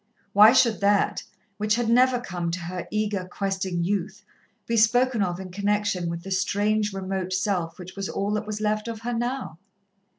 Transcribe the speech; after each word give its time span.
Why 0.33 0.51
should 0.51 0.79
that, 0.81 1.21
which 1.57 1.75
had 1.75 1.87
never 1.87 2.19
come 2.19 2.49
to 2.49 2.59
her 2.61 2.87
eager, 2.89 3.25
questing 3.29 3.83
youth, 3.83 4.25
be 4.65 4.75
spoken 4.75 5.21
of 5.21 5.39
in 5.39 5.51
connection 5.51 6.09
with 6.09 6.23
the 6.23 6.31
strange, 6.31 6.91
remote 6.91 7.33
self 7.33 7.77
which 7.77 7.95
was 7.95 8.09
all 8.09 8.31
that 8.31 8.47
was 8.47 8.59
left 8.59 8.87
of 8.87 9.01
her 9.01 9.13
now? 9.13 9.59